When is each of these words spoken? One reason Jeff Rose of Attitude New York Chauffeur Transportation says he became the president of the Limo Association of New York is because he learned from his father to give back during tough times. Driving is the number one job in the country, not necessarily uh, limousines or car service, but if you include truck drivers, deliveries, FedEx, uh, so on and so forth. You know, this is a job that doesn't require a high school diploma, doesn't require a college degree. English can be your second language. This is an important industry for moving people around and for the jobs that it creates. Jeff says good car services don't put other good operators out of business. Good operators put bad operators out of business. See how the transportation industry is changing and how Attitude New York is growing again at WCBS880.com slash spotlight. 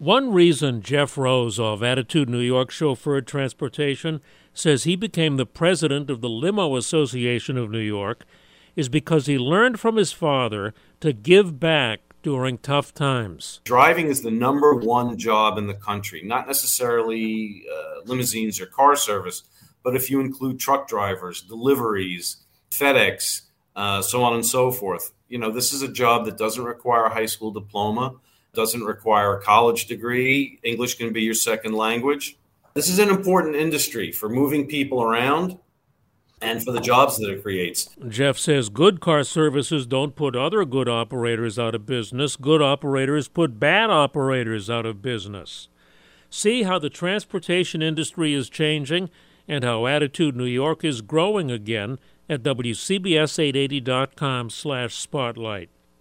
One 0.00 0.32
reason 0.32 0.80
Jeff 0.80 1.18
Rose 1.18 1.60
of 1.60 1.82
Attitude 1.82 2.30
New 2.30 2.40
York 2.40 2.70
Chauffeur 2.70 3.20
Transportation 3.20 4.22
says 4.54 4.84
he 4.84 4.96
became 4.96 5.36
the 5.36 5.44
president 5.44 6.08
of 6.08 6.22
the 6.22 6.28
Limo 6.30 6.74
Association 6.76 7.58
of 7.58 7.70
New 7.70 7.80
York 7.80 8.24
is 8.74 8.88
because 8.88 9.26
he 9.26 9.36
learned 9.36 9.78
from 9.78 9.96
his 9.96 10.10
father 10.10 10.72
to 11.00 11.12
give 11.12 11.60
back 11.60 12.00
during 12.22 12.56
tough 12.56 12.94
times. 12.94 13.60
Driving 13.64 14.06
is 14.06 14.22
the 14.22 14.30
number 14.30 14.72
one 14.72 15.18
job 15.18 15.58
in 15.58 15.66
the 15.66 15.74
country, 15.74 16.22
not 16.24 16.46
necessarily 16.46 17.64
uh, 17.70 18.00
limousines 18.06 18.58
or 18.58 18.64
car 18.64 18.96
service, 18.96 19.42
but 19.84 19.94
if 19.94 20.10
you 20.10 20.20
include 20.20 20.58
truck 20.58 20.88
drivers, 20.88 21.42
deliveries, 21.42 22.38
FedEx, 22.70 23.42
uh, 23.76 24.00
so 24.00 24.22
on 24.22 24.32
and 24.32 24.46
so 24.46 24.72
forth. 24.72 25.12
You 25.28 25.36
know, 25.36 25.50
this 25.50 25.74
is 25.74 25.82
a 25.82 25.88
job 25.88 26.24
that 26.24 26.38
doesn't 26.38 26.64
require 26.64 27.04
a 27.04 27.12
high 27.12 27.26
school 27.26 27.50
diploma, 27.50 28.14
doesn't 28.54 28.82
require 28.82 29.36
a 29.36 29.42
college 29.42 29.86
degree. 29.86 30.58
English 30.62 30.96
can 30.96 31.12
be 31.12 31.22
your 31.22 31.34
second 31.34 31.74
language. 31.74 32.36
This 32.74 32.88
is 32.88 32.98
an 32.98 33.08
important 33.08 33.56
industry 33.56 34.12
for 34.12 34.28
moving 34.28 34.66
people 34.66 35.02
around 35.02 35.58
and 36.40 36.64
for 36.64 36.72
the 36.72 36.80
jobs 36.80 37.18
that 37.18 37.30
it 37.30 37.42
creates. 37.42 37.90
Jeff 38.08 38.38
says 38.38 38.68
good 38.68 39.00
car 39.00 39.24
services 39.24 39.86
don't 39.86 40.16
put 40.16 40.34
other 40.34 40.64
good 40.64 40.88
operators 40.88 41.58
out 41.58 41.74
of 41.74 41.84
business. 41.84 42.36
Good 42.36 42.62
operators 42.62 43.28
put 43.28 43.60
bad 43.60 43.90
operators 43.90 44.70
out 44.70 44.86
of 44.86 45.02
business. 45.02 45.68
See 46.30 46.62
how 46.62 46.78
the 46.78 46.90
transportation 46.90 47.82
industry 47.82 48.32
is 48.32 48.48
changing 48.48 49.10
and 49.48 49.64
how 49.64 49.86
Attitude 49.86 50.36
New 50.36 50.44
York 50.44 50.84
is 50.84 51.02
growing 51.02 51.50
again 51.50 51.98
at 52.28 52.44
WCBS880.com 52.44 54.50
slash 54.50 54.94
spotlight. 54.94 55.70